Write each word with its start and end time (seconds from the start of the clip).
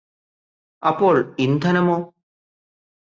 അപ്പോൾ 0.83 1.15
ഇന്ധനമോ 1.39 1.97